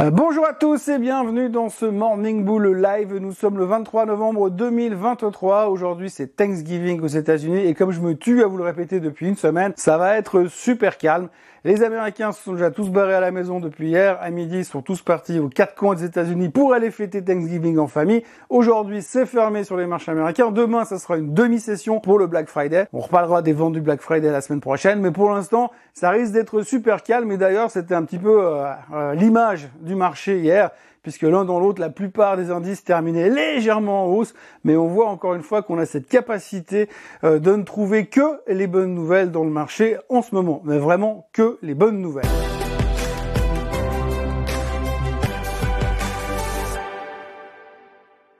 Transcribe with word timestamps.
Euh, 0.00 0.10
bonjour 0.10 0.46
à 0.46 0.54
tous 0.54 0.88
et 0.88 0.98
bienvenue 0.98 1.50
dans 1.50 1.68
ce 1.68 1.84
Morning 1.84 2.42
Bull 2.42 2.74
Live. 2.74 3.14
Nous 3.16 3.32
sommes 3.32 3.58
le 3.58 3.66
23 3.66 4.06
novembre 4.06 4.48
2023. 4.48 5.66
Aujourd'hui, 5.66 6.08
c'est 6.08 6.36
Thanksgiving 6.36 7.02
aux 7.02 7.06
États-Unis 7.06 7.66
et 7.66 7.74
comme 7.74 7.90
je 7.90 8.00
me 8.00 8.16
tue 8.16 8.42
à 8.42 8.46
vous 8.46 8.56
le 8.56 8.64
répéter 8.64 9.00
depuis 9.00 9.28
une 9.28 9.36
semaine, 9.36 9.74
ça 9.76 9.98
va 9.98 10.16
être 10.16 10.46
super 10.46 10.96
calme. 10.96 11.28
Les 11.62 11.82
Américains 11.82 12.32
se 12.32 12.42
sont 12.42 12.54
déjà 12.54 12.70
tous 12.70 12.88
barrés 12.88 13.12
à 13.12 13.20
la 13.20 13.30
maison 13.30 13.60
depuis 13.60 13.88
hier. 13.88 14.16
À 14.22 14.30
midi, 14.30 14.60
ils 14.60 14.64
sont 14.64 14.80
tous 14.80 15.02
partis 15.02 15.38
aux 15.38 15.50
quatre 15.50 15.74
coins 15.74 15.94
des 15.94 16.04
États-Unis 16.04 16.48
pour 16.48 16.72
aller 16.72 16.90
fêter 16.90 17.22
Thanksgiving 17.22 17.76
en 17.76 17.86
famille. 17.86 18.22
Aujourd'hui, 18.48 19.02
c'est 19.02 19.26
fermé 19.26 19.62
sur 19.62 19.76
les 19.76 19.86
marchés 19.86 20.10
américains. 20.10 20.50
Demain, 20.52 20.86
ça 20.86 20.98
sera 20.98 21.18
une 21.18 21.34
demi-session 21.34 22.00
pour 22.00 22.18
le 22.18 22.26
Black 22.26 22.48
Friday. 22.48 22.86
On 22.94 23.00
reparlera 23.00 23.42
des 23.42 23.52
ventes 23.52 23.74
du 23.74 23.82
Black 23.82 24.00
Friday 24.00 24.30
la 24.30 24.40
semaine 24.40 24.62
prochaine, 24.62 25.00
mais 25.00 25.10
pour 25.10 25.30
l'instant, 25.30 25.70
ça 25.92 26.08
risque 26.08 26.32
d'être 26.32 26.62
super 26.62 27.02
calme. 27.02 27.30
Et 27.30 27.36
d'ailleurs, 27.36 27.70
c'était 27.70 27.94
un 27.94 28.04
petit 28.04 28.18
peu 28.18 28.42
euh, 28.42 28.64
euh, 28.94 29.14
l'image 29.14 29.68
marché 29.96 30.38
hier 30.40 30.70
puisque 31.02 31.22
l'un 31.22 31.44
dans 31.44 31.58
l'autre, 31.58 31.80
la 31.80 31.90
plupart 31.90 32.36
des 32.36 32.50
indices 32.50 32.84
terminaient 32.84 33.30
légèrement 33.30 34.04
en 34.04 34.08
hausse, 34.08 34.34
mais 34.64 34.76
on 34.76 34.86
voit 34.86 35.08
encore 35.08 35.34
une 35.34 35.42
fois 35.42 35.62
qu'on 35.62 35.78
a 35.78 35.86
cette 35.86 36.08
capacité 36.08 36.88
euh, 37.24 37.38
de 37.38 37.54
ne 37.54 37.62
trouver 37.62 38.06
que 38.06 38.40
les 38.46 38.66
bonnes 38.66 38.94
nouvelles 38.94 39.30
dans 39.30 39.44
le 39.44 39.50
marché 39.50 39.96
en 40.08 40.22
ce 40.22 40.34
moment, 40.34 40.60
mais 40.64 40.78
vraiment 40.78 41.28
que 41.32 41.58
les 41.62 41.74
bonnes 41.74 42.00
nouvelles. 42.00 42.26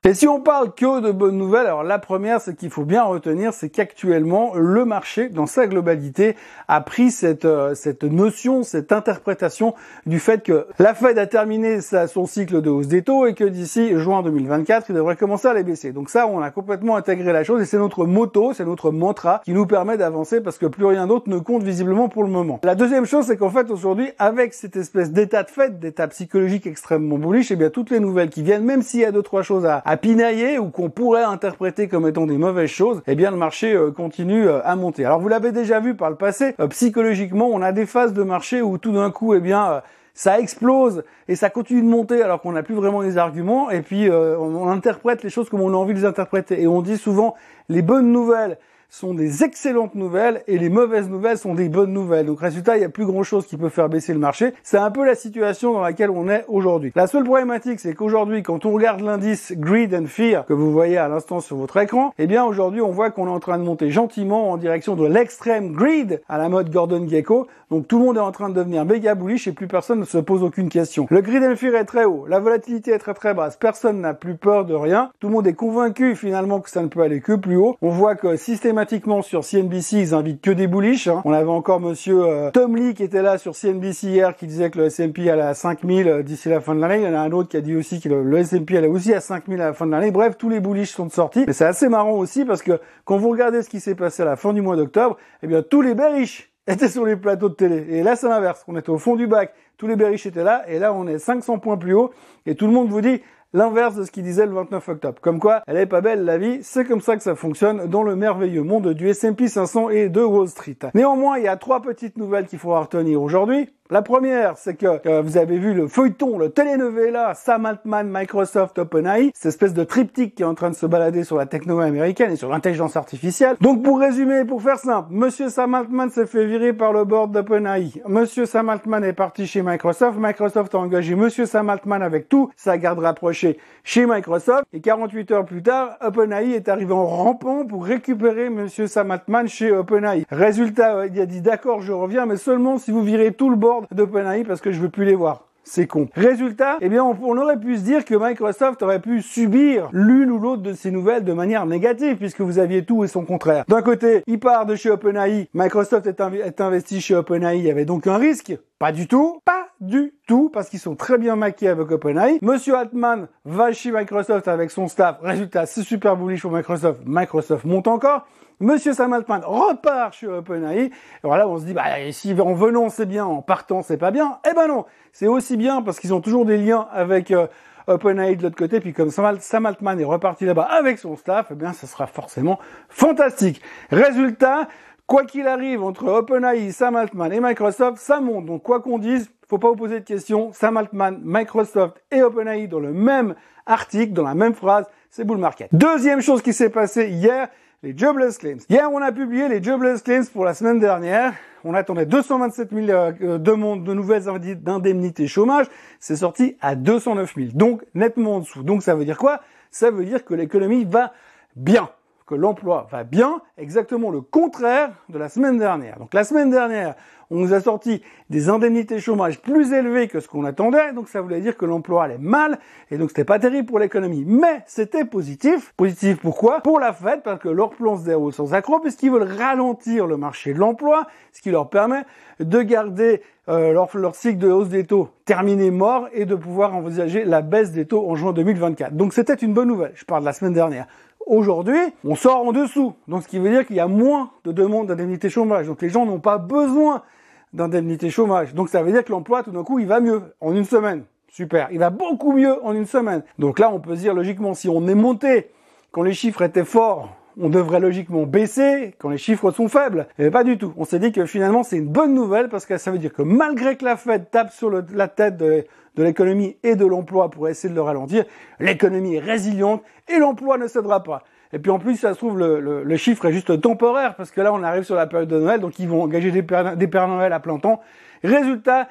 Et 0.02 0.14
si 0.14 0.26
on 0.26 0.40
parle 0.40 0.72
que 0.74 1.02
de 1.02 1.12
bonnes 1.12 1.36
nouvelles, 1.36 1.66
alors 1.66 1.82
la 1.82 1.98
première, 1.98 2.40
ce 2.40 2.50
qu'il 2.50 2.70
faut 2.70 2.86
bien 2.86 3.02
retenir, 3.02 3.52
c'est 3.52 3.68
qu'actuellement, 3.68 4.54
le 4.54 4.86
marché, 4.86 5.28
dans 5.28 5.44
sa 5.44 5.66
globalité, 5.66 6.36
a 6.68 6.80
pris 6.80 7.10
cette, 7.10 7.44
euh, 7.44 7.74
cette 7.74 8.04
notion, 8.04 8.62
cette 8.62 8.92
interprétation 8.92 9.74
du 10.06 10.18
fait 10.18 10.42
que 10.42 10.66
la 10.78 10.94
Fed 10.94 11.18
a 11.18 11.26
terminé 11.26 11.82
sa, 11.82 12.06
son 12.06 12.24
cycle 12.24 12.62
de 12.62 12.70
hausse 12.70 12.86
des 12.86 13.02
taux 13.02 13.26
et 13.26 13.34
que 13.34 13.44
d'ici 13.44 13.90
juin 13.98 14.22
2024, 14.22 14.86
il 14.88 14.94
devrait 14.94 15.16
commencer 15.16 15.48
à 15.48 15.52
les 15.52 15.64
baisser. 15.64 15.92
Donc 15.92 16.08
ça, 16.08 16.26
on 16.26 16.40
a 16.40 16.50
complètement 16.50 16.96
intégré 16.96 17.30
la 17.34 17.44
chose 17.44 17.60
et 17.60 17.66
c'est 17.66 17.76
notre 17.76 18.06
moto, 18.06 18.54
c'est 18.54 18.64
notre 18.64 18.92
mantra 18.92 19.42
qui 19.44 19.52
nous 19.52 19.66
permet 19.66 19.98
d'avancer 19.98 20.40
parce 20.40 20.56
que 20.56 20.64
plus 20.64 20.86
rien 20.86 21.08
d'autre 21.08 21.28
ne 21.28 21.38
compte 21.38 21.62
visiblement 21.62 22.08
pour 22.08 22.22
le 22.22 22.30
moment. 22.30 22.58
La 22.64 22.74
deuxième 22.74 23.04
chose, 23.04 23.26
c'est 23.26 23.36
qu'en 23.36 23.50
fait, 23.50 23.70
aujourd'hui, 23.70 24.12
avec 24.18 24.54
cette 24.54 24.76
espèce 24.76 25.12
d'état 25.12 25.42
de 25.42 25.50
fait, 25.50 25.78
d'état 25.78 26.08
psychologique 26.08 26.66
extrêmement 26.66 27.18
bullish, 27.18 27.50
et 27.50 27.54
eh 27.54 27.56
bien 27.58 27.68
toutes 27.68 27.90
les 27.90 28.00
nouvelles 28.00 28.30
qui 28.30 28.42
viennent, 28.42 28.64
même 28.64 28.80
s'il 28.80 29.00
y 29.00 29.04
a 29.04 29.12
deux, 29.12 29.22
trois 29.22 29.42
choses 29.42 29.66
à 29.66 29.89
pinailler 29.96 30.58
ou 30.58 30.70
qu'on 30.70 30.90
pourrait 30.90 31.24
interpréter 31.24 31.88
comme 31.88 32.06
étant 32.06 32.26
des 32.26 32.38
mauvaises 32.38 32.70
choses, 32.70 33.02
eh 33.06 33.14
bien 33.14 33.30
le 33.30 33.36
marché 33.36 33.74
euh, 33.74 33.90
continue 33.90 34.46
euh, 34.46 34.60
à 34.64 34.76
monter. 34.76 35.04
Alors 35.04 35.20
vous 35.20 35.28
l'avez 35.28 35.52
déjà 35.52 35.80
vu 35.80 35.94
par 35.94 36.10
le 36.10 36.16
passé, 36.16 36.54
euh, 36.60 36.68
psychologiquement, 36.68 37.48
on 37.48 37.62
a 37.62 37.72
des 37.72 37.86
phases 37.86 38.12
de 38.12 38.22
marché 38.22 38.62
où 38.62 38.78
tout 38.78 38.92
d'un 38.92 39.10
coup, 39.10 39.34
eh 39.34 39.40
bien 39.40 39.82
ça 40.12 40.38
explose 40.40 41.04
et 41.28 41.36
ça 41.36 41.50
continue 41.50 41.82
de 41.82 41.86
monter 41.86 42.22
alors 42.22 42.42
qu'on 42.42 42.52
n'a 42.52 42.62
plus 42.62 42.74
vraiment 42.74 43.00
les 43.00 43.16
arguments 43.16 43.70
et 43.70 43.80
puis 43.80 44.10
on, 44.10 44.68
interprète 44.68 45.22
les 45.22 45.30
choses 45.30 45.48
comme 45.48 45.60
on 45.60 45.72
a 45.72 45.76
envie 45.76 45.94
de 45.94 46.00
les 46.00 46.04
interpréter 46.04 46.60
et 46.60 46.66
on 46.66 46.82
dit 46.82 46.98
souvent 46.98 47.36
les 47.68 47.80
bonnes 47.80 48.10
nouvelles 48.12 48.58
sont 48.90 49.14
des 49.14 49.44
excellentes 49.44 49.94
nouvelles 49.94 50.42
et 50.48 50.58
les 50.58 50.68
mauvaises 50.68 51.08
nouvelles 51.08 51.38
sont 51.38 51.54
des 51.54 51.68
bonnes 51.68 51.92
nouvelles. 51.92 52.26
Donc 52.26 52.40
résultat, 52.40 52.76
il 52.76 52.80
n'y 52.80 52.84
a 52.84 52.90
plus 52.90 53.06
grand 53.06 53.22
chose 53.22 53.46
qui 53.46 53.56
peut 53.56 53.68
faire 53.68 53.88
baisser 53.88 54.12
le 54.12 54.18
marché. 54.18 54.52
C'est 54.64 54.78
un 54.78 54.90
peu 54.90 55.06
la 55.06 55.14
situation 55.14 55.72
dans 55.72 55.80
laquelle 55.80 56.10
on 56.10 56.28
est 56.28 56.44
aujourd'hui. 56.48 56.92
La 56.96 57.06
seule 57.06 57.24
problématique, 57.24 57.78
c'est 57.78 57.94
qu'aujourd'hui, 57.94 58.42
quand 58.42 58.66
on 58.66 58.72
regarde 58.72 59.00
l'indice 59.00 59.52
Greed 59.56 59.94
and 59.94 60.06
Fear 60.06 60.44
que 60.44 60.52
vous 60.52 60.72
voyez 60.72 60.98
à 60.98 61.08
l'instant 61.08 61.40
sur 61.40 61.56
votre 61.56 61.76
écran, 61.76 62.12
eh 62.18 62.26
bien 62.26 62.44
aujourd'hui, 62.44 62.80
on 62.80 62.90
voit 62.90 63.10
qu'on 63.10 63.28
est 63.28 63.30
en 63.30 63.40
train 63.40 63.58
de 63.58 63.62
monter 63.62 63.90
gentiment 63.90 64.50
en 64.50 64.56
direction 64.56 64.96
de 64.96 65.06
l'extrême 65.06 65.72
greed 65.72 66.20
à 66.28 66.36
la 66.36 66.48
mode 66.48 66.70
Gordon 66.70 67.06
Gecko. 67.08 67.46
Donc 67.70 67.86
tout 67.86 68.00
le 68.00 68.06
monde 68.06 68.16
est 68.16 68.20
en 68.20 68.32
train 68.32 68.48
de 68.48 68.54
devenir 68.54 68.84
méga 68.84 69.14
bullish 69.14 69.46
et 69.46 69.52
plus 69.52 69.68
personne 69.68 70.00
ne 70.00 70.04
se 70.04 70.18
pose 70.18 70.42
aucune 70.42 70.68
question. 70.68 71.06
Le 71.08 71.20
Greed 71.20 71.44
and 71.44 71.54
Fear 71.54 71.76
est 71.76 71.84
très 71.84 72.04
haut, 72.04 72.26
la 72.26 72.40
volatilité 72.40 72.90
est 72.90 72.98
très 72.98 73.14
très 73.14 73.32
basse, 73.32 73.56
personne 73.56 74.00
n'a 74.00 74.12
plus 74.12 74.34
peur 74.34 74.64
de 74.64 74.74
rien. 74.74 75.12
Tout 75.20 75.28
le 75.28 75.34
monde 75.34 75.46
est 75.46 75.54
convaincu 75.54 76.16
finalement 76.16 76.58
que 76.58 76.68
ça 76.68 76.82
ne 76.82 76.88
peut 76.88 77.02
aller 77.02 77.20
que 77.20 77.34
plus 77.34 77.56
haut. 77.56 77.76
On 77.80 77.90
voit 77.90 78.16
que 78.16 78.34
systématiquement 78.34 78.79
systématiquement 78.80 79.20
sur 79.20 79.44
CNBC, 79.44 79.96
ils 79.98 80.14
invitent 80.14 80.40
que 80.40 80.50
des 80.50 80.66
bullish. 80.66 81.06
Hein. 81.06 81.20
On 81.26 81.34
avait 81.34 81.50
encore 81.50 81.80
monsieur 81.80 82.24
euh, 82.24 82.50
Tom 82.50 82.76
Lee 82.76 82.94
qui 82.94 83.02
était 83.02 83.20
là 83.20 83.36
sur 83.36 83.54
CNBC 83.54 84.06
hier 84.06 84.34
qui 84.34 84.46
disait 84.46 84.70
que 84.70 84.78
le 84.78 84.86
S&P 84.86 85.28
allait 85.28 85.42
à 85.42 85.52
5000 85.52 86.08
euh, 86.08 86.22
d'ici 86.22 86.48
la 86.48 86.60
fin 86.60 86.74
de 86.74 86.80
l'année. 86.80 87.02
Il 87.02 87.02
y 87.02 87.06
en 87.06 87.14
a 87.14 87.18
un 87.18 87.30
autre 87.32 87.50
qui 87.50 87.58
a 87.58 87.60
dit 87.60 87.76
aussi 87.76 88.00
que 88.00 88.08
le, 88.08 88.38
S&P 88.38 88.78
allait 88.78 88.88
aussi 88.88 89.12
à 89.12 89.20
5000 89.20 89.60
à 89.60 89.66
la 89.66 89.72
fin 89.74 89.84
de 89.84 89.90
l'année. 89.90 90.10
Bref, 90.10 90.38
tous 90.38 90.48
les 90.48 90.60
bullish 90.60 90.92
sont 90.92 91.10
sortis. 91.10 91.44
Mais 91.46 91.52
c'est 91.52 91.66
assez 91.66 91.90
marrant 91.90 92.12
aussi 92.12 92.46
parce 92.46 92.62
que 92.62 92.80
quand 93.04 93.18
vous 93.18 93.28
regardez 93.28 93.62
ce 93.62 93.68
qui 93.68 93.80
s'est 93.80 93.94
passé 93.94 94.22
à 94.22 94.26
la 94.26 94.36
fin 94.36 94.54
du 94.54 94.62
mois 94.62 94.76
d'octobre, 94.76 95.18
eh 95.42 95.46
bien 95.46 95.62
tous 95.62 95.82
les 95.82 95.94
bearish 95.94 96.50
étaient 96.66 96.88
sur 96.88 97.04
les 97.04 97.16
plateaux 97.16 97.50
de 97.50 97.54
télé. 97.54 97.84
Et 97.90 98.02
là, 98.02 98.16
c'est 98.16 98.28
l'inverse. 98.28 98.64
On 98.66 98.76
était 98.76 98.90
au 98.90 98.98
fond 98.98 99.14
du 99.14 99.26
bac. 99.26 99.52
Tous 99.76 99.88
les 99.88 99.96
bearish 99.96 100.24
étaient 100.24 100.44
là. 100.44 100.64
Et 100.68 100.78
là, 100.78 100.94
on 100.94 101.06
est 101.06 101.18
500 101.18 101.58
points 101.58 101.76
plus 101.76 101.92
haut. 101.92 102.12
Et 102.46 102.54
tout 102.54 102.66
le 102.66 102.72
monde 102.72 102.88
vous 102.88 103.02
dit, 103.02 103.20
l'inverse 103.52 103.94
de 103.94 104.04
ce 104.04 104.10
qu'il 104.10 104.22
disait 104.22 104.46
le 104.46 104.52
29 104.52 104.88
octobre. 104.88 105.18
Comme 105.20 105.40
quoi, 105.40 105.62
elle 105.66 105.76
est 105.76 105.86
pas 105.86 106.00
belle 106.00 106.24
la 106.24 106.38
vie, 106.38 106.60
c'est 106.62 106.84
comme 106.84 107.00
ça 107.00 107.16
que 107.16 107.22
ça 107.22 107.34
fonctionne 107.34 107.86
dans 107.86 108.02
le 108.02 108.16
merveilleux 108.16 108.62
monde 108.62 108.92
du 108.94 109.08
S&P 109.08 109.48
500 109.48 109.90
et 109.90 110.08
de 110.08 110.22
Wall 110.22 110.48
Street. 110.48 110.78
Néanmoins, 110.94 111.38
il 111.38 111.44
y 111.44 111.48
a 111.48 111.56
trois 111.56 111.82
petites 111.82 112.16
nouvelles 112.16 112.46
qu'il 112.46 112.58
faudra 112.58 112.82
retenir 112.82 113.20
aujourd'hui. 113.22 113.70
La 113.92 114.02
première, 114.02 114.56
c'est 114.56 114.76
que 114.76 115.00
euh, 115.08 115.20
vous 115.20 115.36
avez 115.36 115.58
vu 115.58 115.74
le 115.74 115.88
feuilleton, 115.88 116.38
le 116.38 116.50
telenovela 116.50 117.34
Sam 117.34 117.66
Altman, 117.66 118.08
Microsoft, 118.08 118.78
OpenAI, 118.78 119.32
cette 119.34 119.46
espèce 119.46 119.74
de 119.74 119.82
triptyque 119.82 120.36
qui 120.36 120.44
est 120.44 120.46
en 120.46 120.54
train 120.54 120.70
de 120.70 120.76
se 120.76 120.86
balader 120.86 121.24
sur 121.24 121.36
la 121.36 121.46
technologie 121.46 121.88
américaine 121.88 122.30
et 122.30 122.36
sur 122.36 122.48
l'intelligence 122.48 122.94
artificielle. 122.96 123.56
Donc 123.60 123.82
pour 123.82 123.98
résumer, 123.98 124.44
pour 124.44 124.62
faire 124.62 124.78
simple, 124.78 125.08
Monsieur 125.10 125.48
Sam 125.48 125.74
Altman 125.74 126.08
s'est 126.08 126.26
fait 126.26 126.46
virer 126.46 126.72
par 126.72 126.92
le 126.92 127.04
board 127.04 127.32
d'OpenAI. 127.32 128.00
Monsieur 128.06 128.46
Sam 128.46 128.68
Altman 128.68 129.02
est 129.02 129.12
parti 129.12 129.48
chez 129.48 129.60
Microsoft. 129.60 130.18
Microsoft 130.20 130.72
a 130.76 130.78
engagé 130.78 131.16
Monsieur 131.16 131.46
Sam 131.46 131.68
Altman 131.68 132.00
avec 132.00 132.28
tout 132.28 132.48
sa 132.54 132.78
garde 132.78 133.00
rapprochée 133.00 133.58
chez 133.82 134.06
Microsoft. 134.06 134.62
Et 134.72 134.80
48 134.80 135.32
heures 135.32 135.44
plus 135.44 135.64
tard, 135.64 135.96
OpenAI 136.00 136.52
est 136.52 136.68
arrivé 136.68 136.92
en 136.92 137.06
rampant 137.06 137.66
pour 137.66 137.86
récupérer 137.86 138.50
Monsieur 138.50 138.86
Sam 138.86 139.10
Altman 139.10 139.48
chez 139.48 139.72
OpenAI. 139.72 140.26
Résultat, 140.30 141.06
il 141.08 141.20
a 141.20 141.26
dit 141.26 141.40
d'accord, 141.40 141.80
je 141.82 141.92
reviens, 141.92 142.24
mais 142.24 142.36
seulement 142.36 142.78
si 142.78 142.92
vous 142.92 143.02
virez 143.02 143.32
tout 143.32 143.50
le 143.50 143.56
board 143.56 143.79
d'OpenAI 143.90 144.44
parce 144.44 144.60
que 144.60 144.72
je 144.72 144.80
veux 144.80 144.88
plus 144.88 145.04
les 145.04 145.14
voir. 145.14 145.46
C'est 145.62 145.86
con. 145.86 146.08
Résultat, 146.14 146.78
eh 146.80 146.88
bien, 146.88 147.04
on, 147.04 147.36
aurait 147.36 147.60
pu 147.60 147.76
se 147.76 147.82
dire 147.82 148.04
que 148.04 148.14
Microsoft 148.14 148.82
aurait 148.82 149.00
pu 149.00 149.20
subir 149.20 149.88
l'une 149.92 150.30
ou 150.30 150.38
l'autre 150.38 150.62
de 150.62 150.72
ces 150.72 150.90
nouvelles 150.90 151.22
de 151.22 151.32
manière 151.32 151.66
négative, 151.66 152.16
puisque 152.16 152.40
vous 152.40 152.58
aviez 152.58 152.84
tout 152.84 153.04
et 153.04 153.08
son 153.08 153.24
contraire. 153.24 153.64
D'un 153.68 153.82
côté, 153.82 154.22
il 154.26 154.40
part 154.40 154.66
de 154.66 154.74
chez 154.74 154.90
OpenAI, 154.90 155.48
Microsoft 155.54 156.06
est, 156.06 156.20
est 156.44 156.60
investi 156.60 157.00
chez 157.00 157.14
OpenAI, 157.14 157.58
il 157.58 157.64
y 157.64 157.70
avait 157.70 157.84
donc 157.84 158.06
un 158.06 158.16
risque. 158.16 158.56
Pas 158.80 158.92
du 158.92 159.06
tout, 159.06 159.42
pas 159.44 159.66
du 159.82 160.14
tout, 160.26 160.48
parce 160.48 160.70
qu'ils 160.70 160.78
sont 160.78 160.96
très 160.96 161.18
bien 161.18 161.36
maqués 161.36 161.68
avec 161.68 161.90
OpenAI. 161.90 162.38
Monsieur 162.40 162.76
Altman 162.76 163.28
va 163.44 163.72
chez 163.72 163.92
Microsoft 163.92 164.48
avec 164.48 164.70
son 164.70 164.88
staff. 164.88 165.18
Résultat, 165.20 165.66
c'est 165.66 165.82
super 165.82 166.16
bullish 166.16 166.40
pour 166.40 166.50
Microsoft. 166.50 167.00
Microsoft 167.04 167.66
monte 167.66 167.88
encore. 167.88 168.26
Monsieur 168.58 168.94
Sam 168.94 169.12
Altman 169.12 169.42
repart 169.44 170.14
chez 170.14 170.28
OpenAI. 170.28 170.84
Et 170.84 170.90
voilà, 171.22 171.46
on 171.46 171.58
se 171.58 171.66
dit, 171.66 171.74
bah, 171.74 171.82
si 172.10 172.34
en 172.40 172.54
venant 172.54 172.88
c'est 172.88 173.04
bien, 173.04 173.26
en 173.26 173.42
partant 173.42 173.82
c'est 173.82 173.98
pas 173.98 174.10
bien. 174.10 174.38
Eh 174.50 174.54
ben 174.54 174.66
non, 174.66 174.86
c'est 175.12 175.26
aussi 175.26 175.58
bien 175.58 175.82
parce 175.82 176.00
qu'ils 176.00 176.14
ont 176.14 176.22
toujours 176.22 176.46
des 176.46 176.56
liens 176.56 176.88
avec 176.90 177.32
euh, 177.32 177.48
OpenAI 177.86 178.36
de 178.36 178.44
l'autre 178.44 178.56
côté. 178.56 178.80
Puis 178.80 178.94
comme 178.94 179.10
Sam 179.10 179.66
Altman 179.66 180.00
est 180.00 180.04
reparti 180.04 180.46
là-bas 180.46 180.62
avec 180.62 180.98
son 180.98 181.16
staff, 181.16 181.48
eh 181.50 181.54
bien, 181.54 181.74
ça 181.74 181.86
sera 181.86 182.06
forcément 182.06 182.58
fantastique. 182.88 183.60
Résultat, 183.90 184.68
quoi 185.10 185.24
qu'il 185.24 185.48
arrive 185.48 185.82
entre 185.82 186.06
OpenAI, 186.06 186.70
Sam 186.70 186.94
Altman 186.94 187.32
et 187.32 187.40
Microsoft, 187.40 187.98
ça 187.98 188.20
monte. 188.20 188.46
Donc 188.46 188.62
quoi 188.62 188.78
qu'on 188.78 188.96
dise, 188.96 189.28
faut 189.48 189.58
pas 189.58 189.68
vous 189.68 189.74
poser 189.74 189.98
de 189.98 190.04
questions. 190.04 190.52
Sam 190.52 190.76
Altman, 190.76 191.18
Microsoft 191.24 192.00
et 192.12 192.22
OpenAI 192.22 192.68
dans 192.68 192.78
le 192.78 192.92
même 192.92 193.34
article, 193.66 194.12
dans 194.12 194.22
la 194.22 194.36
même 194.36 194.54
phrase, 194.54 194.86
c'est 195.10 195.24
bull 195.24 195.38
market. 195.38 195.68
Deuxième 195.72 196.20
chose 196.20 196.42
qui 196.42 196.52
s'est 196.52 196.70
passée 196.70 197.08
hier, 197.08 197.48
les 197.82 197.92
jobless 197.98 198.38
claims. 198.38 198.60
Hier, 198.68 198.88
on 198.92 199.02
a 199.02 199.10
publié 199.10 199.48
les 199.48 199.60
jobless 199.60 200.02
claims 200.02 200.26
pour 200.32 200.44
la 200.44 200.54
semaine 200.54 200.78
dernière. 200.78 201.34
On 201.64 201.74
attendait 201.74 202.06
227 202.06 202.70
000 202.72 202.88
euh, 202.88 203.38
demandes 203.38 203.82
de 203.82 203.92
nouvelles 203.92 204.28
indemnités 204.28 205.26
chômage. 205.26 205.66
C'est 205.98 206.16
sorti 206.16 206.56
à 206.60 206.76
209 206.76 207.34
000. 207.34 207.48
Donc, 207.54 207.82
nettement 207.94 208.36
en 208.36 208.40
dessous. 208.40 208.62
Donc, 208.62 208.84
ça 208.84 208.94
veut 208.94 209.04
dire 209.04 209.18
quoi? 209.18 209.40
Ça 209.72 209.90
veut 209.90 210.04
dire 210.04 210.24
que 210.24 210.34
l'économie 210.34 210.84
va 210.84 211.12
bien 211.56 211.88
que 212.30 212.36
l'emploi 212.36 212.86
va 212.92 213.02
bien, 213.02 213.42
exactement 213.58 214.10
le 214.10 214.20
contraire 214.20 214.92
de 215.08 215.18
la 215.18 215.28
semaine 215.28 215.58
dernière. 215.58 215.98
Donc 215.98 216.14
la 216.14 216.22
semaine 216.22 216.48
dernière, 216.48 216.94
on 217.32 217.38
nous 217.40 217.52
a 217.52 217.60
sorti 217.60 218.02
des 218.28 218.48
indemnités 218.48 219.00
chômage 219.00 219.40
plus 219.40 219.72
élevées 219.72 220.06
que 220.06 220.20
ce 220.20 220.28
qu'on 220.28 220.44
attendait, 220.44 220.92
donc 220.92 221.08
ça 221.08 221.20
voulait 221.20 221.40
dire 221.40 221.56
que 221.56 221.64
l'emploi 221.64 222.04
allait 222.04 222.18
mal, 222.18 222.60
et 222.92 222.98
donc 222.98 223.10
c'était 223.10 223.24
pas 223.24 223.40
terrible 223.40 223.66
pour 223.66 223.80
l'économie. 223.80 224.24
Mais 224.24 224.62
c'était 224.66 225.04
positif. 225.04 225.72
Positif 225.76 226.20
pourquoi? 226.20 226.60
Pour 226.60 226.78
la 226.78 226.92
fête, 226.92 227.22
parce 227.24 227.40
que 227.40 227.48
leur 227.48 227.70
plan 227.70 227.96
se 227.96 228.04
déroule 228.04 228.32
sans 228.32 228.54
accroc, 228.54 228.80
puisqu'ils 228.80 229.10
veulent 229.10 229.30
ralentir 229.36 230.06
le 230.06 230.16
marché 230.16 230.54
de 230.54 230.60
l'emploi, 230.60 231.08
ce 231.32 231.42
qui 231.42 231.50
leur 231.50 231.68
permet 231.68 232.04
de 232.38 232.62
garder 232.62 233.22
euh, 233.48 233.72
leur, 233.72 233.88
leur 233.96 234.14
cycle 234.14 234.38
de 234.38 234.48
hausse 234.48 234.68
des 234.68 234.84
taux 234.84 235.08
terminé 235.24 235.72
mort 235.72 236.08
et 236.12 236.26
de 236.26 236.36
pouvoir 236.36 236.76
envisager 236.76 237.24
la 237.24 237.42
baisse 237.42 237.72
des 237.72 237.86
taux 237.86 238.08
en 238.08 238.14
juin 238.14 238.32
2024. 238.32 238.94
Donc 238.94 239.14
c'était 239.14 239.34
une 239.34 239.52
bonne 239.52 239.68
nouvelle. 239.68 239.92
Je 239.96 240.04
parle 240.04 240.20
de 240.20 240.26
la 240.26 240.32
semaine 240.32 240.54
dernière. 240.54 240.86
Aujourd'hui, 241.30 241.78
on 242.04 242.16
sort 242.16 242.44
en 242.44 242.50
dessous. 242.50 242.94
Donc, 243.06 243.22
ce 243.22 243.28
qui 243.28 243.38
veut 243.38 243.50
dire 243.50 243.64
qu'il 243.64 243.76
y 243.76 243.80
a 243.80 243.86
moins 243.86 244.32
de 244.44 244.50
demandes 244.50 244.88
d'indemnité 244.88 245.30
chômage. 245.30 245.68
Donc, 245.68 245.80
les 245.80 245.88
gens 245.88 246.04
n'ont 246.04 246.18
pas 246.18 246.38
besoin 246.38 247.04
d'indemnité 247.52 248.10
chômage. 248.10 248.52
Donc, 248.52 248.68
ça 248.68 248.82
veut 248.82 248.90
dire 248.90 249.04
que 249.04 249.12
l'emploi, 249.12 249.44
tout 249.44 249.52
d'un 249.52 249.62
coup, 249.62 249.78
il 249.78 249.86
va 249.86 250.00
mieux 250.00 250.22
en 250.40 250.52
une 250.52 250.64
semaine. 250.64 251.04
Super. 251.28 251.68
Il 251.70 251.78
va 251.78 251.90
beaucoup 251.90 252.32
mieux 252.32 252.60
en 252.64 252.74
une 252.74 252.84
semaine. 252.84 253.22
Donc 253.38 253.60
là, 253.60 253.70
on 253.72 253.78
peut 253.78 253.94
se 253.94 254.00
dire 254.00 254.12
logiquement, 254.12 254.54
si 254.54 254.68
on 254.68 254.88
est 254.88 254.96
monté, 254.96 255.52
quand 255.92 256.02
les 256.02 256.14
chiffres 256.14 256.42
étaient 256.42 256.64
forts, 256.64 257.14
on 257.40 257.48
devrait 257.48 257.80
logiquement 257.80 258.24
baisser 258.24 258.94
quand 258.98 259.08
les 259.08 259.18
chiffres 259.18 259.50
sont 259.50 259.68
faibles. 259.68 260.06
Et 260.18 260.30
pas 260.30 260.44
du 260.44 260.58
tout. 260.58 260.72
On 260.76 260.84
s'est 260.84 260.98
dit 260.98 261.12
que 261.12 261.24
finalement 261.24 261.62
c'est 261.62 261.76
une 261.76 261.88
bonne 261.88 262.14
nouvelle 262.14 262.48
parce 262.48 262.66
que 262.66 262.76
ça 262.76 262.90
veut 262.90 262.98
dire 262.98 263.12
que 263.12 263.22
malgré 263.22 263.76
que 263.76 263.84
la 263.84 263.96
Fed 263.96 264.30
tape 264.30 264.52
sur 264.52 264.70
la 264.70 265.08
tête 265.08 265.36
de, 265.36 265.64
l'économie 265.96 266.56
et 266.62 266.76
de 266.76 266.86
l'emploi 266.86 267.30
pour 267.30 267.48
essayer 267.48 267.70
de 267.70 267.74
le 267.74 267.82
ralentir, 267.82 268.24
l'économie 268.58 269.16
est 269.16 269.20
résiliente 269.20 269.82
et 270.08 270.18
l'emploi 270.18 270.58
ne 270.58 270.66
cédera 270.66 271.02
pas. 271.02 271.24
Et 271.52 271.58
puis 271.58 271.70
en 271.70 271.78
plus, 271.78 271.96
ça 271.96 272.12
se 272.14 272.18
trouve, 272.18 272.38
le, 272.38 272.96
chiffre 272.96 273.26
est 273.26 273.32
juste 273.32 273.60
temporaire 273.60 274.14
parce 274.14 274.30
que 274.30 274.40
là, 274.40 274.52
on 274.52 274.62
arrive 274.62 274.84
sur 274.84 274.94
la 274.94 275.06
période 275.06 275.28
de 275.28 275.38
Noël, 275.38 275.60
donc 275.60 275.78
ils 275.78 275.88
vont 275.88 276.02
engager 276.02 276.30
des 276.30 276.42
Pères, 276.42 277.08
Noël 277.08 277.32
à 277.32 277.40
plein 277.40 277.58
temps. 277.58 277.80
Résultat, 278.22 278.88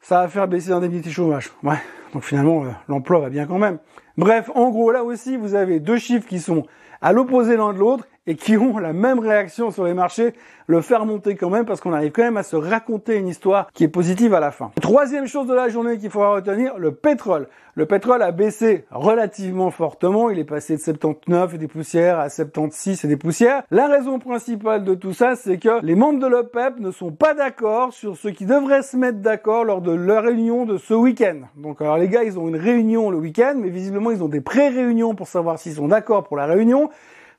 ça 0.00 0.22
va 0.22 0.28
faire 0.28 0.48
baisser 0.48 0.70
l'indemnité 0.70 1.10
chômage. 1.10 1.52
Ouais. 1.62 1.76
Donc 2.12 2.24
finalement, 2.24 2.64
euh, 2.64 2.68
l'emploi 2.88 3.20
va 3.20 3.30
bien 3.30 3.46
quand 3.46 3.58
même. 3.58 3.78
Bref, 4.16 4.50
en 4.54 4.70
gros, 4.70 4.90
là 4.90 5.04
aussi, 5.04 5.36
vous 5.36 5.54
avez 5.54 5.80
deux 5.80 5.98
chiffres 5.98 6.26
qui 6.26 6.40
sont 6.40 6.64
à 7.02 7.12
l'opposé 7.12 7.56
l'un 7.56 7.72
de 7.72 7.78
l'autre 7.78 8.06
et 8.26 8.36
qui 8.36 8.56
ont 8.56 8.78
la 8.78 8.92
même 8.92 9.18
réaction 9.18 9.70
sur 9.70 9.84
les 9.84 9.94
marchés, 9.94 10.32
le 10.68 10.80
faire 10.80 11.04
monter 11.06 11.34
quand 11.34 11.50
même 11.50 11.64
parce 11.64 11.80
qu'on 11.80 11.92
arrive 11.92 12.12
quand 12.12 12.22
même 12.22 12.36
à 12.36 12.44
se 12.44 12.54
raconter 12.54 13.16
une 13.16 13.26
histoire 13.26 13.68
qui 13.72 13.84
est 13.84 13.88
positive 13.88 14.32
à 14.34 14.40
la 14.40 14.52
fin. 14.52 14.70
Troisième 14.80 15.26
chose 15.26 15.48
de 15.48 15.54
la 15.54 15.68
journée 15.68 15.98
qu'il 15.98 16.10
faudra 16.10 16.34
retenir, 16.34 16.78
le 16.78 16.92
pétrole. 16.92 17.48
Le 17.74 17.86
pétrole 17.86 18.22
a 18.22 18.32
baissé 18.32 18.84
relativement 18.90 19.70
fortement, 19.70 20.30
il 20.30 20.38
est 20.38 20.44
passé 20.44 20.76
de 20.76 20.80
79 20.80 21.54
et 21.54 21.58
des 21.58 21.68
poussières 21.68 22.20
à 22.20 22.28
76 22.28 23.04
et 23.04 23.08
des 23.08 23.16
poussières. 23.16 23.62
La 23.70 23.88
raison 23.88 24.18
principale 24.18 24.84
de 24.84 24.94
tout 24.94 25.14
ça, 25.14 25.34
c'est 25.34 25.58
que 25.58 25.84
les 25.84 25.94
membres 25.94 26.20
de 26.20 26.26
l'OPEP 26.26 26.78
ne 26.78 26.90
sont 26.90 27.10
pas 27.10 27.34
d'accord 27.34 27.92
sur 27.92 28.16
ce 28.16 28.28
qui 28.28 28.44
devrait 28.44 28.82
se 28.82 28.96
mettre 28.96 29.18
d'accord 29.18 29.64
lors 29.64 29.80
de 29.80 29.92
leur 29.92 30.22
réunion 30.22 30.64
de 30.64 30.76
ce 30.76 30.94
week-end. 30.94 31.40
Donc 31.56 31.80
alors 31.80 31.96
les 31.96 32.08
gars, 32.08 32.22
ils 32.22 32.38
ont 32.38 32.46
une 32.46 32.56
réunion 32.56 33.10
le 33.10 33.16
week-end, 33.16 33.54
mais 33.56 33.70
visiblement 33.70 34.10
ils 34.10 34.22
ont 34.22 34.28
des 34.28 34.42
pré-réunions 34.42 35.14
pour 35.14 35.26
savoir 35.26 35.58
s'ils 35.58 35.74
sont 35.74 35.88
d'accord 35.88 36.24
pour 36.24 36.36
la 36.36 36.46
réunion. 36.46 36.90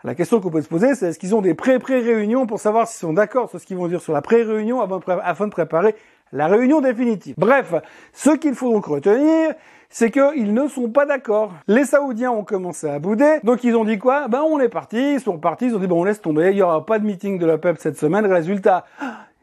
La 0.05 0.15
question 0.15 0.41
qu'on 0.41 0.49
peut 0.49 0.61
se 0.61 0.67
poser, 0.67 0.95
c'est 0.95 1.07
est-ce 1.07 1.19
qu'ils 1.19 1.33
ont 1.33 1.41
des 1.41 1.53
pré-pré-réunions 1.53 2.45
pour 2.45 2.59
savoir 2.59 2.89
s'ils 2.89 2.99
sont 2.99 3.13
d'accord 3.13 3.49
sur 3.49 3.61
ce 3.61 3.65
qu'ils 3.65 3.77
vont 3.77 3.87
dire 3.87 4.01
sur 4.01 4.11
la 4.11 4.21
pré-réunion 4.21 4.81
afin 4.81 5.47
de 5.47 5.51
préparer 5.51 5.95
la 6.33 6.47
réunion 6.47 6.81
définitive. 6.81 7.35
Bref, 7.37 7.73
ce 8.11 8.31
qu'il 8.31 8.53
faut 8.53 8.73
donc 8.73 8.85
retenir, 8.85 9.53
c'est 9.89 10.11
qu'ils 10.11 10.53
ne 10.53 10.67
sont 10.67 10.89
pas 10.89 11.05
d'accord. 11.05 11.53
Les 11.67 11.85
Saoudiens 11.85 12.31
ont 12.31 12.43
commencé 12.43 12.89
à 12.89 12.99
bouder, 12.99 13.37
donc 13.43 13.63
ils 13.63 13.77
ont 13.77 13.85
dit 13.85 13.97
quoi? 13.97 14.27
Ben 14.27 14.41
on 14.41 14.59
est 14.59 14.67
parti, 14.67 15.13
ils 15.13 15.21
sont 15.21 15.37
partis, 15.37 15.67
ils 15.67 15.75
ont 15.75 15.79
dit 15.79 15.87
bon 15.87 16.01
on 16.01 16.03
laisse 16.03 16.19
tomber, 16.19 16.51
il 16.51 16.57
y 16.57 16.61
aura 16.61 16.85
pas 16.85 16.99
de 16.99 17.05
meeting 17.05 17.39
de 17.39 17.45
la 17.45 17.57
PEP 17.57 17.77
cette 17.79 17.97
semaine. 17.97 18.25
Résultat, 18.25 18.83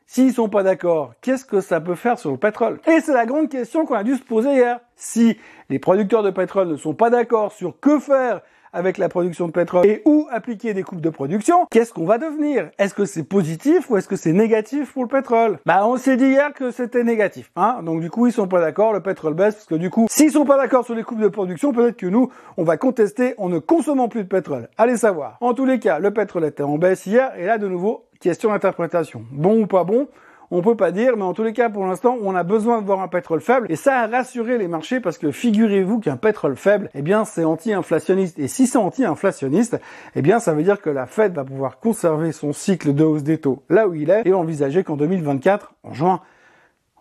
s'ils 0.05 0.35
sont 0.35 0.51
pas 0.51 0.63
d'accord, 0.63 1.15
qu'est-ce 1.23 1.47
que 1.47 1.63
ça 1.63 1.81
peut 1.81 1.95
faire 1.95 2.19
sur 2.19 2.33
le 2.33 2.37
pétrole? 2.37 2.81
Et 2.87 3.01
c'est 3.01 3.15
la 3.15 3.25
grande 3.25 3.49
question 3.49 3.87
qu'on 3.87 3.95
a 3.95 4.05
dû 4.05 4.15
se 4.15 4.23
poser 4.23 4.51
hier. 4.51 4.81
Si 4.95 5.39
les 5.71 5.79
producteurs 5.79 6.23
de 6.23 6.31
pétrole 6.31 6.69
ne 6.69 6.77
sont 6.77 6.93
pas 6.93 7.09
d'accord 7.09 7.51
sur 7.51 7.81
que 7.81 7.99
faire 7.99 8.43
avec 8.73 8.99
la 8.99 9.09
production 9.09 9.47
de 9.47 9.53
pétrole 9.53 9.87
et 9.87 10.03
où 10.05 10.27
appliquer 10.31 10.75
des 10.75 10.83
coupes 10.83 11.01
de 11.01 11.11
production, 11.11 11.67
qu'est-ce 11.71 11.93
qu'on 11.93 12.05
va 12.05 12.19
devenir? 12.19 12.71
Est-ce 12.79 12.95
que 12.95 13.05
c'est 13.05 13.23
positif 13.23 13.91
ou 13.91 13.97
est-ce 13.97 14.09
que 14.09 14.17
c'est 14.17 14.33
négatif 14.33 14.93
pour 14.93 15.03
le 15.03 15.09
pétrole? 15.09 15.59
Bah 15.67 15.87
on 15.87 15.97
s'est 15.97 16.17
dit 16.17 16.27
hier 16.27 16.53
que 16.53 16.71
c'était 16.71 17.05
négatif, 17.05 17.51
hein 17.57 17.81
Donc 17.83 18.01
du 18.01 18.11
coup 18.11 18.27
ils 18.27 18.33
sont 18.33 18.49
pas 18.49 18.61
d'accord, 18.61 18.93
le 18.93 19.01
pétrole 19.01 19.35
baisse 19.35 19.55
parce 19.55 19.67
que 19.67 19.75
du 19.75 19.91
coup 19.91 20.07
s'ils 20.11 20.33
sont 20.33 20.45
pas 20.45 20.57
d'accord 20.57 20.85
sur 20.85 20.95
les 20.95 21.03
coupes 21.03 21.21
de 21.21 21.29
production, 21.29 21.73
peut-être 21.73 21.97
que 21.97 22.07
nous 22.07 22.31
on 22.57 22.65
va 22.65 22.77
contester 22.77 23.35
en 23.39 23.49
ne 23.49 23.59
consommant 23.59 24.09
plus 24.09 24.25
de 24.25 24.29
pétrole. 24.29 24.69
Allez 24.79 24.97
savoir. 24.97 25.37
En 25.41 25.55
tous 25.55 25.67
les 25.67 25.79
cas, 25.79 25.99
le 25.99 26.13
pétrole 26.13 26.45
était 26.45 26.63
en 26.63 26.79
baisse 26.79 27.07
hier 27.07 27.33
et 27.37 27.47
là 27.47 27.59
de 27.59 27.67
nouveau 27.67 28.07
question 28.21 28.51
d'interprétation. 28.51 29.25
Bon 29.31 29.63
ou 29.63 29.67
pas 29.67 29.85
bon? 29.85 30.09
On 30.51 30.63
peut 30.63 30.77
pas 30.77 30.91
dire, 30.91 31.17
mais 31.17 31.23
en 31.23 31.33
tous 31.33 31.45
les 31.45 31.53
cas, 31.53 31.71
pour 31.71 31.87
l'instant, 31.87 32.19
on 32.23 32.35
a 32.35 32.43
besoin 32.43 32.81
de 32.81 32.87
voir 32.87 33.01
un 33.01 33.09
pétrole 33.09 33.41
faible. 33.41 33.67
Et 33.71 33.77
ça 33.77 34.01
a 34.01 34.07
rassuré 34.09 34.59
les 34.59 34.67
marchés 34.67 34.99
parce 34.99 35.17
que 35.17 35.31
figurez-vous 35.31 36.01
qu'un 36.01 36.17
pétrole 36.17 36.57
faible, 36.57 36.91
eh 36.95 37.03
bien, 37.03 37.25
c'est 37.25 37.45
anti-inflationniste. 37.45 38.39
Et 38.39 38.49
si 38.49 38.67
c'est 38.67 38.79
anti-inflationniste, 38.79 39.81
eh 40.17 40.23
bien, 40.23 40.41
ça 40.41 40.53
veut 40.53 40.65
dire 40.65 40.81
que 40.81 40.91
la 40.91 41.07
Fed 41.07 41.35
va 41.35 41.45
pouvoir 41.45 41.79
conserver 41.79 42.33
son 42.33 42.53
cycle 42.53 42.95
de 42.95 43.05
hausse 43.05 43.23
des 43.23 43.39
taux 43.39 43.63
là 43.69 43.87
où 43.87 43.95
il 43.95 44.11
est 44.11 44.23
et 44.25 44.33
envisager 44.33 44.83
qu'en 44.83 44.97
2024, 44.97 45.73
en 45.85 45.95
juin, 45.95 46.21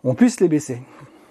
on 0.04 0.14
puisse 0.14 0.40
les 0.40 0.48
baisser. 0.48 0.80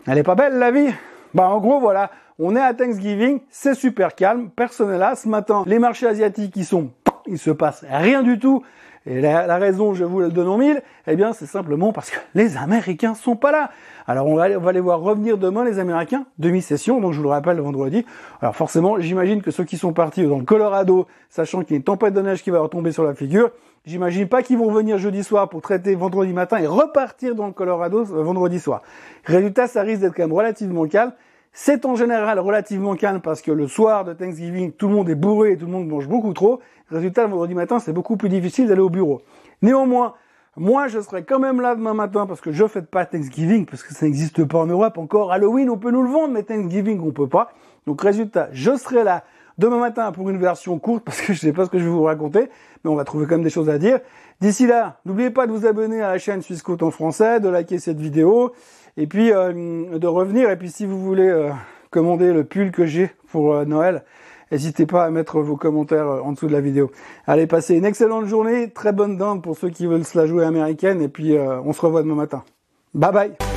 Elle 0.05 0.17
est 0.17 0.23
pas 0.23 0.35
belle, 0.35 0.57
la 0.57 0.71
vie? 0.71 0.93
Bah, 1.33 1.47
en 1.49 1.59
gros, 1.59 1.79
voilà. 1.79 2.11
On 2.37 2.55
est 2.55 2.61
à 2.61 2.73
Thanksgiving, 2.73 3.41
c'est 3.49 3.75
super 3.75 4.15
calme, 4.15 4.49
personne 4.49 4.91
n'est 4.91 4.97
là. 4.97 5.15
Ce 5.15 5.27
matin, 5.27 5.63
les 5.67 5.79
marchés 5.79 6.07
asiatiques, 6.07 6.55
ils 6.55 6.65
sont, 6.65 6.89
il 7.27 7.37
se 7.37 7.51
passe 7.51 7.85
rien 7.89 8.23
du 8.23 8.39
tout. 8.39 8.63
Et 9.05 9.21
la, 9.21 9.57
raison, 9.57 9.93
je 9.93 10.03
vous 10.03 10.19
le 10.19 10.29
donne 10.29 10.47
en 10.47 10.57
mille, 10.57 10.81
eh 11.07 11.15
bien, 11.15 11.31
c'est 11.33 11.45
simplement 11.45 11.93
parce 11.93 12.09
que 12.09 12.17
les 12.35 12.57
Américains 12.57 13.13
sont 13.13 13.35
pas 13.35 13.51
là. 13.51 13.71
Alors, 14.07 14.27
on 14.27 14.35
va, 14.35 14.49
on 14.49 14.69
les 14.69 14.79
voir 14.79 14.99
revenir 14.99 15.37
demain, 15.37 15.63
les 15.63 15.79
Américains, 15.79 16.25
demi-session, 16.37 16.99
donc 16.99 17.13
je 17.13 17.17
vous 17.17 17.23
le 17.23 17.29
rappelle, 17.29 17.57
le 17.57 17.63
vendredi. 17.63 18.05
Alors, 18.41 18.55
forcément, 18.55 18.99
j'imagine 18.99 19.41
que 19.41 19.51
ceux 19.51 19.63
qui 19.63 19.77
sont 19.77 19.93
partis 19.93 20.23
dans 20.23 20.37
le 20.37 20.43
Colorado, 20.43 21.07
sachant 21.29 21.61
qu'il 21.61 21.71
y 21.71 21.73
a 21.75 21.77
une 21.77 21.83
tempête 21.83 22.13
de 22.13 22.21
neige 22.21 22.43
qui 22.43 22.49
va 22.49 22.59
retomber 22.59 22.91
sur 22.91 23.03
la 23.03 23.13
figure, 23.13 23.51
j'imagine 23.85 24.27
pas 24.27 24.43
qu'ils 24.43 24.57
vont 24.57 24.71
venir 24.71 24.97
jeudi 24.97 25.23
soir 25.23 25.47
pour 25.47 25.61
traiter 25.61 25.95
vendredi 25.95 26.33
matin 26.33 26.57
et 26.57 26.67
repartir 26.67 27.35
dans 27.35 27.47
le 27.47 27.53
Colorado 27.53 27.99
euh, 27.99 28.23
vendredi 28.23 28.59
soir. 28.59 28.81
Résultat, 29.23 29.67
ça 29.67 29.81
risque 29.81 30.01
d'être 30.01 30.15
quand 30.15 30.23
même 30.23 30.33
relativement 30.33 30.85
calme. 30.87 31.13
C'est 31.51 31.85
en 31.85 31.95
général 31.95 32.39
relativement 32.39 32.95
calme 32.95 33.21
parce 33.21 33.41
que 33.41 33.51
le 33.51 33.67
soir 33.67 34.05
de 34.05 34.13
Thanksgiving, 34.13 34.71
tout 34.71 34.87
le 34.87 34.95
monde 34.95 35.09
est 35.09 35.15
bourré 35.15 35.53
et 35.53 35.57
tout 35.57 35.65
le 35.65 35.71
monde 35.71 35.87
mange 35.87 36.07
beaucoup 36.07 36.33
trop. 36.33 36.59
Résultat, 36.89 37.23
le 37.23 37.31
vendredi 37.31 37.55
matin, 37.55 37.79
c'est 37.79 37.93
beaucoup 37.93 38.17
plus 38.17 38.29
difficile 38.29 38.67
d'aller 38.67 38.81
au 38.81 38.89
bureau. 38.89 39.21
Néanmoins, 39.61 40.13
moi, 40.55 40.87
je 40.87 40.99
serai 40.99 41.23
quand 41.23 41.39
même 41.39 41.61
là 41.61 41.75
demain 41.75 41.93
matin 41.93 42.25
parce 42.25 42.41
que 42.41 42.51
je 42.51 42.67
fête 42.67 42.89
pas 42.89 43.05
Thanksgiving 43.05 43.65
parce 43.65 43.83
que 43.83 43.93
ça 43.93 44.05
n'existe 44.05 44.43
pas 44.45 44.59
en 44.59 44.67
Europe 44.67 44.97
encore. 44.97 45.31
Halloween, 45.31 45.69
on 45.69 45.77
peut 45.77 45.91
nous 45.91 46.03
le 46.03 46.09
vendre, 46.09 46.33
mais 46.33 46.43
Thanksgiving, 46.43 46.99
on 47.01 47.11
peut 47.11 47.27
pas. 47.27 47.51
Donc, 47.87 48.01
résultat, 48.01 48.49
je 48.51 48.75
serai 48.75 49.03
là 49.03 49.23
demain 49.57 49.79
matin 49.79 50.11
pour 50.11 50.29
une 50.29 50.37
version 50.37 50.79
courte 50.79 51.03
parce 51.05 51.21
que 51.21 51.33
je 51.33 51.39
sais 51.39 51.53
pas 51.53 51.65
ce 51.65 51.69
que 51.69 51.79
je 51.79 51.83
vais 51.83 51.89
vous 51.89 52.03
raconter, 52.03 52.49
mais 52.83 52.89
on 52.89 52.95
va 52.95 53.03
trouver 53.03 53.25
quand 53.25 53.35
même 53.35 53.43
des 53.43 53.49
choses 53.49 53.69
à 53.69 53.77
dire. 53.77 53.99
D'ici 54.39 54.67
là, 54.67 54.99
n'oubliez 55.05 55.29
pas 55.29 55.47
de 55.47 55.51
vous 55.51 55.65
abonner 55.65 56.01
à 56.01 56.11
la 56.11 56.17
chaîne 56.17 56.41
Suisse 56.41 56.63
en 56.67 56.91
français, 56.91 57.39
de 57.39 57.49
liker 57.49 57.79
cette 57.79 57.99
vidéo 57.99 58.53
et 58.99 59.07
puis 59.07 59.31
euh, 59.31 59.97
de 59.97 60.07
revenir. 60.07 60.51
Et 60.51 60.57
puis 60.57 60.69
si 60.69 60.85
vous 60.85 61.01
voulez 61.01 61.27
euh, 61.27 61.49
commander 61.89 62.31
le 62.31 62.43
pull 62.43 62.71
que 62.71 62.85
j'ai 62.85 63.09
pour 63.31 63.55
euh, 63.55 63.65
Noël, 63.65 64.03
n'hésitez 64.51 64.85
pas 64.85 65.05
à 65.05 65.09
mettre 65.09 65.39
vos 65.39 65.55
commentaires 65.55 66.07
en 66.07 66.33
dessous 66.33 66.47
de 66.47 66.53
la 66.53 66.61
vidéo. 66.61 66.91
Allez, 67.25 67.47
passez 67.47 67.75
une 67.75 67.85
excellente 67.85 68.25
journée, 68.25 68.69
très 68.69 68.91
bonne 68.91 69.17
dinde 69.17 69.41
pour 69.41 69.57
ceux 69.57 69.69
qui 69.69 69.87
veulent 69.87 70.05
se 70.05 70.17
la 70.17 70.27
jouer 70.27 70.45
américaine, 70.45 71.01
et 71.01 71.09
puis 71.09 71.37
on 71.37 71.73
se 71.73 71.81
revoit 71.81 72.03
demain 72.03 72.15
matin. 72.15 72.43
Bye 72.93 73.11
bye 73.11 73.48